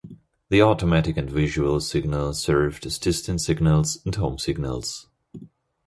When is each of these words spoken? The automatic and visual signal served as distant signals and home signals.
The 0.49 0.63
automatic 0.63 1.15
and 1.15 1.29
visual 1.29 1.79
signal 1.79 2.33
served 2.33 2.87
as 2.87 2.97
distant 2.97 3.39
signals 3.39 4.03
and 4.03 4.15
home 4.15 4.39
signals. 4.39 5.05